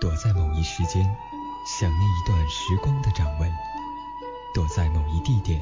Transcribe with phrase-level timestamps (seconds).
[0.00, 1.02] 躲在某一时间，
[1.66, 3.48] 想念一段时光的掌纹；
[4.54, 5.60] 躲在某一地点，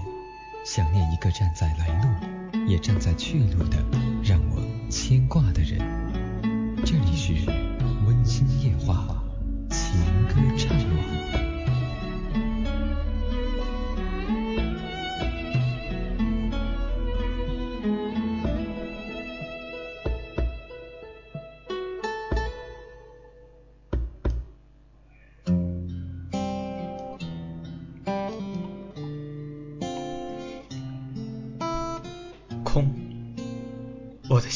[0.65, 2.09] 想念一个站在来路
[2.67, 3.85] 也站在去路的
[4.23, 5.79] 让我牵挂的人。
[6.85, 7.35] 这里是
[8.05, 8.47] 温馨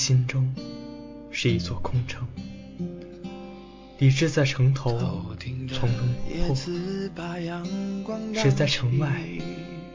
[0.06, 0.54] 心中
[1.32, 2.28] 是一座空城。
[3.98, 4.96] 理智在城头
[5.72, 6.14] 从容
[6.46, 6.54] 不迫，
[8.32, 9.20] 只在城外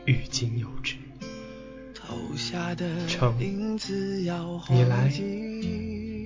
[0.03, 0.97] 欲经有之。
[3.07, 5.09] 城，你来，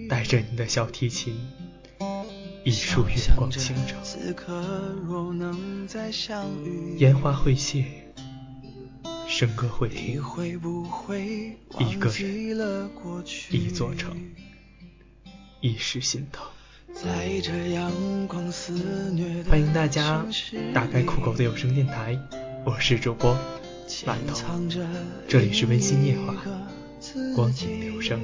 [0.10, 1.36] 带着你的小提琴，
[2.64, 4.02] 一束月光倾城，
[6.98, 8.05] 烟花会谢。
[9.28, 10.22] 笙歌会停，
[11.80, 12.90] 一个人，
[13.50, 14.16] 一座城，
[15.62, 16.46] 一时心疼。
[19.50, 20.24] 欢迎大家
[20.74, 22.18] 打开酷狗的有声电台，
[22.64, 23.36] 我是主播
[24.06, 24.48] 馒头，
[25.28, 26.36] 这里是温馨夜话，
[27.36, 28.22] 光影留声。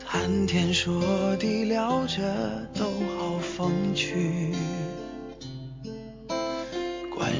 [0.00, 2.84] 谈天说地聊着都
[3.18, 4.52] 好风趣。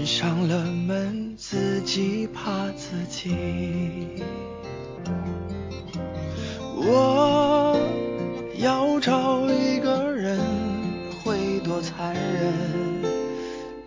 [0.04, 3.34] 关上了门，自己怕自己。
[6.76, 7.80] 我
[8.58, 10.38] 要找一个人，
[11.22, 12.52] 会多残忍？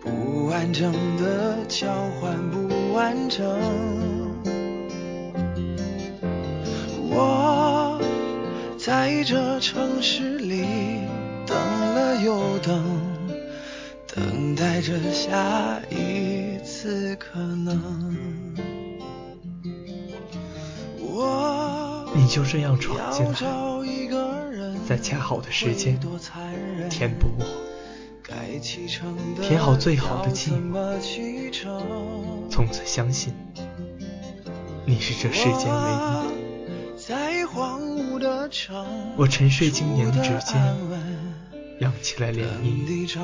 [0.00, 1.86] 不完整的交
[2.20, 3.46] 换不完整。
[7.10, 8.00] 我
[8.76, 10.66] 在这城市里
[11.46, 11.56] 等
[11.94, 13.07] 了又等。
[14.58, 17.80] 等待着下一次可能。
[22.12, 23.30] 你就这样闯进来，
[24.84, 25.96] 在恰好的时间
[26.90, 27.46] 填补我，
[29.40, 30.98] 填好最好的寂寞。
[32.50, 33.32] 从此相信
[34.84, 36.28] 你是这世间唯一。
[39.16, 40.76] 我沉睡经年的指尖。
[41.80, 43.16] 扬起来涟漪，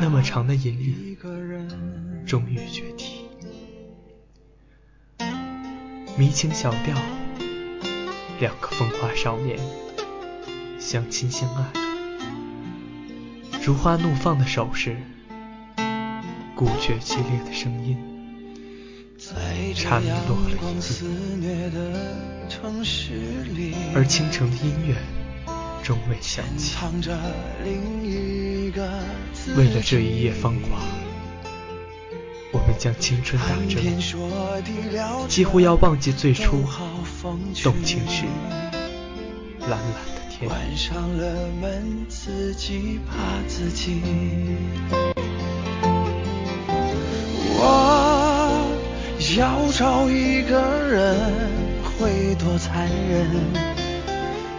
[0.00, 1.18] 那么长的隐语，
[2.26, 3.26] 终于决堤。
[6.16, 6.96] 迷情小调，
[8.40, 9.58] 两个风华少年
[10.78, 11.66] 相亲相爱，
[13.62, 14.96] 如花怒放的手势，
[16.56, 17.98] 古绝激烈的声音，
[19.74, 21.04] 缠落了一地，
[23.94, 24.96] 而倾城的音乐。
[25.82, 26.76] 终未响起。
[29.56, 30.78] 为了这一夜风华，
[32.52, 33.80] 我们将青春打折，
[35.28, 36.62] 几乎要忘记最初
[37.62, 38.24] 动情时
[39.60, 40.48] 蓝蓝的天。
[40.48, 44.00] 关上了门，自己怕自己
[47.58, 47.60] 我
[49.36, 51.16] 要找一个人，
[51.98, 53.81] 会多残忍？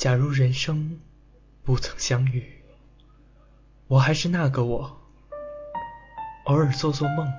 [0.00, 0.98] 假如人生
[1.62, 2.42] 不曾相遇，
[3.86, 4.96] 我还是那个我，
[6.46, 7.30] 偶尔做做梦，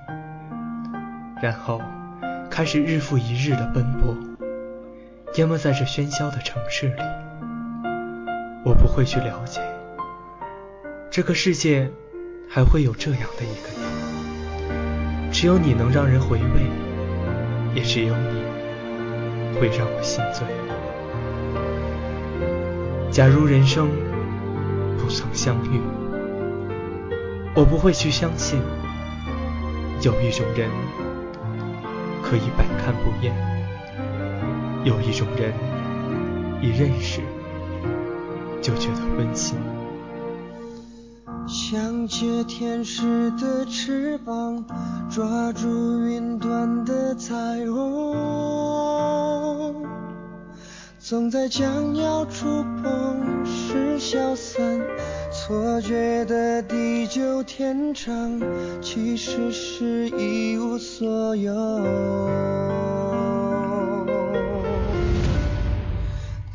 [1.42, 1.82] 然后
[2.48, 4.16] 开始日复一日的奔波，
[5.34, 7.02] 淹没在这喧嚣的城市里。
[8.64, 9.60] 我不会去了解，
[11.10, 11.90] 这个世界
[12.48, 16.70] 还会有这样的一个你，只有你能让人回味，
[17.74, 18.44] 也只有你
[19.58, 20.46] 会让我心醉。
[23.12, 23.90] 假如人生
[24.98, 25.82] 不曾相遇，
[27.54, 28.58] 我不会去相信
[30.00, 30.70] 有一种人
[32.22, 33.34] 可以百看不厌，
[34.82, 35.52] 有一种人
[36.62, 37.20] 一认识
[38.62, 39.58] 就觉得温馨。
[41.46, 44.64] 想借天使的翅膀，
[45.10, 47.34] 抓住云端的彩
[47.70, 48.61] 虹。
[51.04, 54.80] 总在将要触碰时消散，
[55.32, 58.40] 错觉的地久天长，
[58.80, 61.52] 其实是一无所有。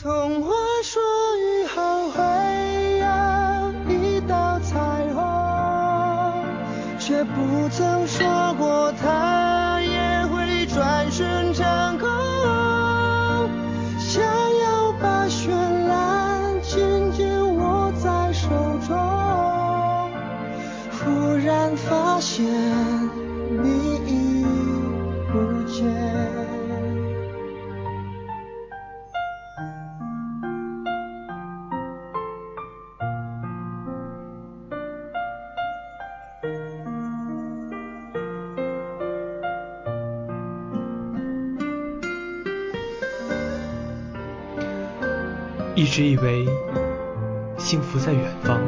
[0.01, 1.01] 童话说
[1.37, 2.23] 雨后会
[2.99, 3.05] 有
[3.93, 5.21] 一道彩虹，
[6.97, 8.25] 却不曾说
[45.77, 46.43] 一直以为
[47.59, 48.59] 幸福在远方，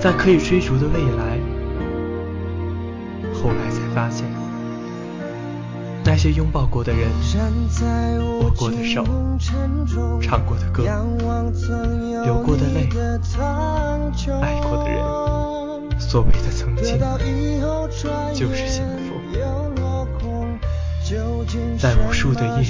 [0.00, 1.38] 在可以追逐的未来。
[3.34, 4.24] 后来才发现，
[6.02, 7.10] 那些拥抱过的人，
[8.40, 9.04] 握过的手，
[10.22, 10.84] 唱过的歌，
[12.24, 12.88] 流过的泪，
[14.40, 16.98] 爱过的人，所谓的曾经，
[18.32, 19.12] 就是幸福。
[21.78, 22.66] 在无数的夜里，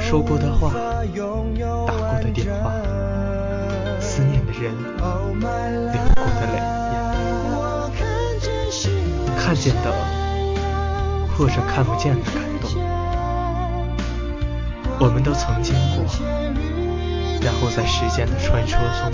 [0.00, 2.72] 说过的话，打过的电话，
[4.00, 6.56] 思念的人，流过的泪。
[9.36, 9.92] 看见的，
[11.36, 12.70] 或者看不见的感动，
[14.98, 16.04] 我们都曾经过，
[17.42, 19.12] 然后在时间的穿梭中，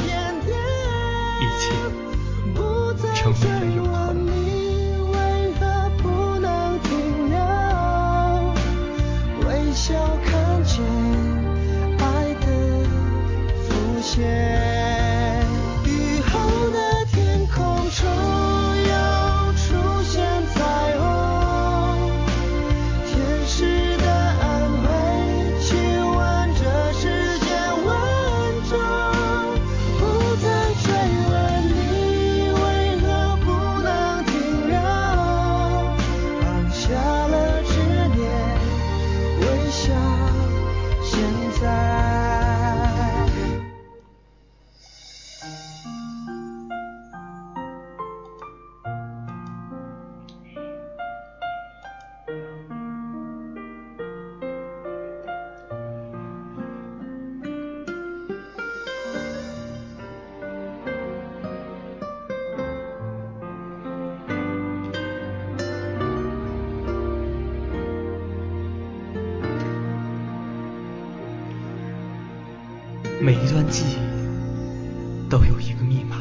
[73.22, 76.16] 每一段记忆都有一个密码，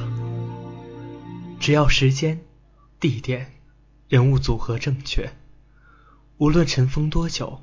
[1.57, 2.41] 只要时间、
[2.99, 3.53] 地点、
[4.09, 5.29] 人物组合正确，
[6.39, 7.61] 无论尘封多久，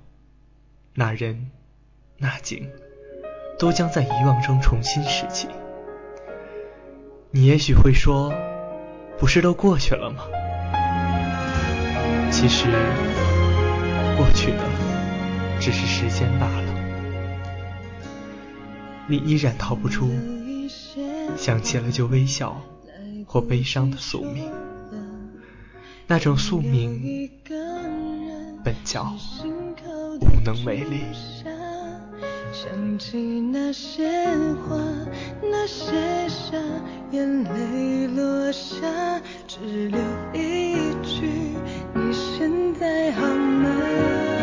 [0.95, 1.51] 那人、
[2.17, 2.67] 那景
[3.59, 5.49] 都将在遗忘中重新拾起。
[7.31, 8.33] 你也许会说，
[9.19, 10.23] 不是都过去了吗？
[12.33, 12.71] 其实，
[14.17, 14.63] 过去的
[15.61, 16.66] 只是时间罢了。
[19.09, 20.11] 你依然逃不出
[21.37, 22.61] 想起了就微笑
[23.25, 24.51] 或悲伤的宿命，
[26.07, 27.31] 那种宿命
[28.65, 29.13] 本叫
[30.21, 31.01] 无能为力。
[32.53, 34.09] 想起那些
[34.67, 34.77] 话，
[35.43, 36.57] 那些傻，
[37.11, 40.01] 眼泪落下，只留
[40.33, 41.29] 一句：
[41.95, 44.36] 你现在好吗？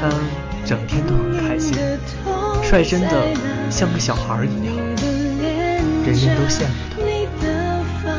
[0.00, 0.08] 他
[0.64, 1.76] 整天都很开心，
[2.62, 3.08] 率真的
[3.70, 4.76] 像个小孩一样，
[6.04, 7.00] 人人都羡慕他。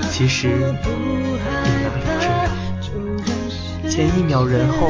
[0.09, 0.53] 其实你
[1.81, 2.47] 哪里知道，
[3.89, 4.89] 前一秒人后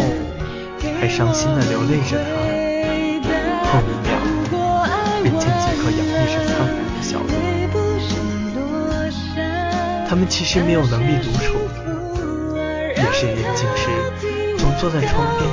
[1.00, 4.10] 还伤心的流泪着他，后一秒
[5.22, 7.30] 便见几颗洋溢着灿烂的笑容。
[10.08, 11.60] 他们其实没有能力独处。
[12.96, 13.90] 也是年轻时
[14.58, 15.48] 总坐在窗边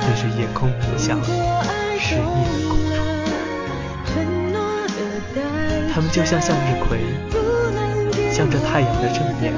[0.00, 1.22] 对着夜空冥想
[1.98, 2.22] 失意的
[2.68, 2.90] 公主。
[5.92, 6.98] 他们就像向日葵，
[8.32, 9.52] 向着太阳的正面，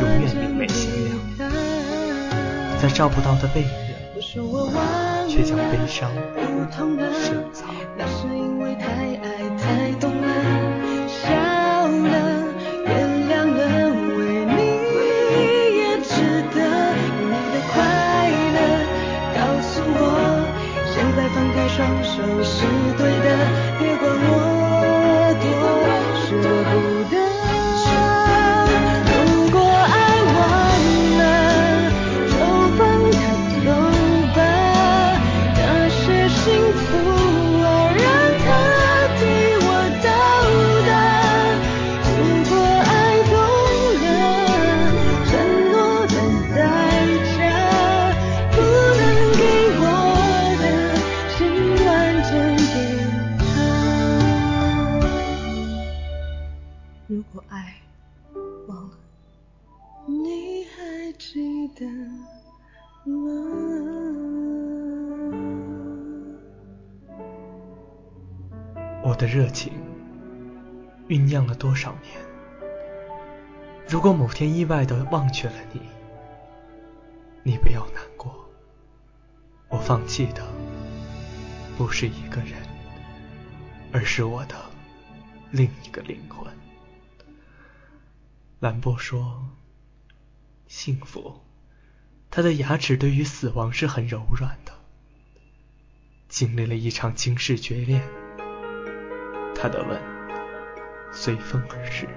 [0.00, 1.50] 永远明媚星亮。
[2.80, 3.68] 在照不到的背影，
[5.28, 6.10] 却将悲伤
[7.12, 7.68] 深藏。
[71.12, 72.18] 酝酿了多少年？
[73.86, 75.82] 如果某天意外的忘却了你，
[77.42, 78.50] 你不要难过。
[79.68, 80.42] 我放弃的
[81.76, 82.54] 不是一个人，
[83.92, 84.56] 而是我的
[85.50, 86.50] 另一个灵魂。
[88.60, 89.50] 兰波说
[90.66, 91.42] ：“幸福，
[92.30, 94.72] 他的牙齿对于死亡是很柔软的。
[96.30, 98.02] 经历了一场惊世绝恋。”
[99.54, 100.00] 他的吻
[101.12, 102.08] 随风而逝。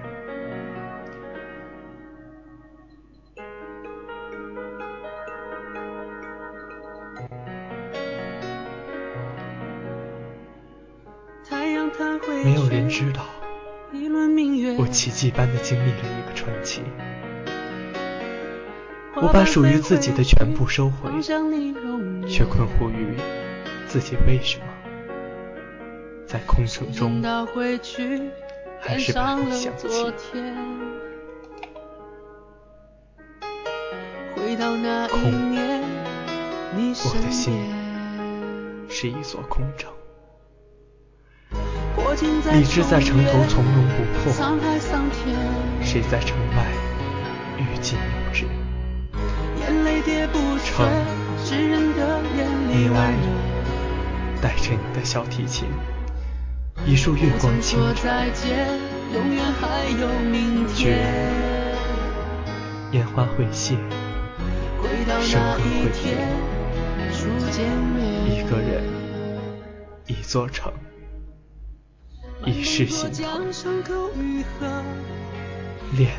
[12.44, 13.22] 没有人知道，
[14.78, 16.82] 我奇迹般的经历了一个传奇。
[19.14, 21.10] 我把属于自己的全部收回，
[22.28, 23.16] 却困惑于
[23.86, 24.66] 自己为什么。
[26.26, 27.22] 在空城中，
[28.80, 29.88] 还是把你想起。
[35.08, 35.32] 空，
[36.74, 37.44] 我的心
[38.88, 39.92] 是一座空城。
[42.52, 44.32] 理智在城头从容不迫，
[45.82, 46.66] 谁在城外
[47.58, 48.46] 欲进又止？
[50.64, 50.86] 城，
[52.68, 53.12] 你来，
[54.40, 55.68] 带着你的小提琴。
[56.84, 58.06] 一束月光清澈，
[60.74, 60.84] 觉
[62.92, 63.76] 烟花会谢，
[65.20, 66.16] 笙歌会停，
[68.26, 68.84] 一个人，
[70.06, 70.72] 一座城，
[72.44, 73.24] 一世心疼。
[75.96, 76.10] 恋，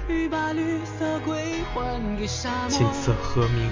[2.69, 3.69] 琴瑟和鸣，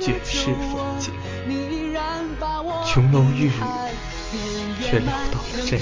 [0.00, 1.12] 绝世风景，
[2.86, 3.52] 琼楼玉宇。
[4.88, 5.80] 却聊到了这一。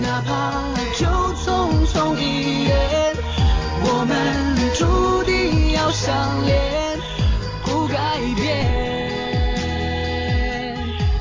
[0.00, 0.30] 哪怕
[0.98, 2.72] 就匆匆一眼，
[3.84, 4.10] 我们
[4.74, 6.98] 注定要相恋，
[7.62, 8.40] 不改变。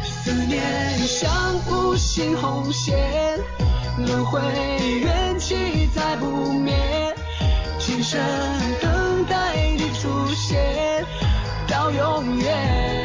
[0.04, 1.30] 思念像
[1.68, 2.98] 无形红线，
[3.98, 4.40] 轮回
[5.02, 6.74] 缘起再不灭，
[7.78, 8.22] 今生
[8.82, 11.06] 等待你出现，
[11.68, 13.01] 到永远。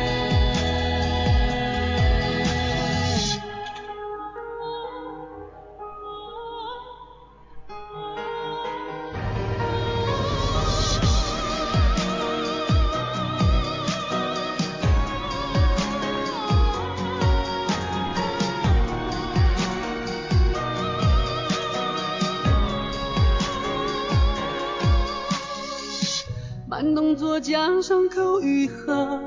[27.40, 29.20] 江上口愈合，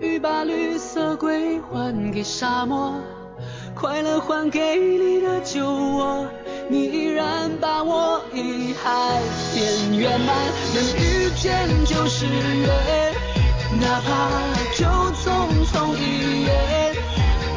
[0.00, 2.94] 欲把绿色归还给沙漠，
[3.74, 6.26] 快乐还给你的酒窝，
[6.68, 9.20] 你依然把我遗憾
[9.54, 10.34] 变圆满。
[10.74, 13.14] 能遇见就是缘，
[13.80, 14.30] 哪怕
[14.74, 14.86] 就
[15.20, 15.24] 匆
[15.66, 16.94] 匆一眼，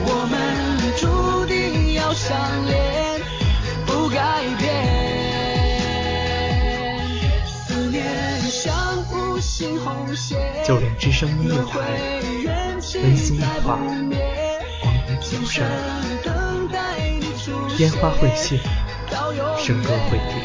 [0.05, 0.37] 我们
[0.97, 3.21] 注定要相恋，
[3.85, 4.86] 不改变。
[10.67, 11.79] 九零之声音乐台，
[13.01, 13.79] 温馨的话，
[14.81, 15.65] 光阴流声，
[17.77, 18.59] 烟花会谢，
[19.57, 20.35] 笙歌会停，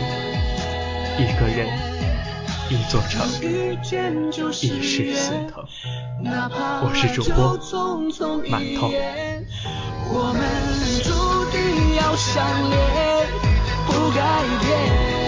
[1.18, 1.66] 一个人，
[2.70, 3.26] 一座城，
[4.60, 5.64] 一世心疼。
[6.84, 7.58] 我是主播
[8.48, 8.92] 馒头。
[10.06, 10.40] 我们
[11.02, 11.10] 注
[11.50, 13.26] 定要相恋，
[13.88, 14.20] 不改
[14.60, 15.21] 变。